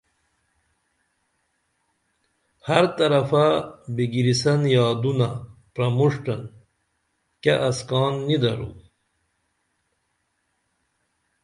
[2.67, 3.45] ہر طرفہ
[3.95, 5.29] بِگریسن یادونہ
[5.73, 6.41] پرمُݜٹن
[7.41, 8.69] کیہ اسکان نی درو